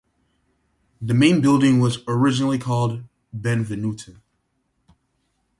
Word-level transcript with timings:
The 0.99 1.13
main 1.13 1.41
building 1.41 1.79
was 1.79 1.99
originally 2.07 2.57
called 2.57 3.03
Benvenuta. 3.39 4.15